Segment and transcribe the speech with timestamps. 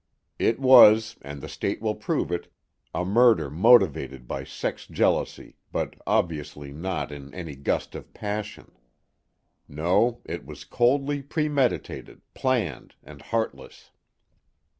[0.39, 2.51] It was, and the State will prove it,
[2.91, 8.71] a murder motivated by sex jealousy, but obviously not in any gust of passion.
[9.67, 13.91] No, it was coldly premeditated, planned, and heartless."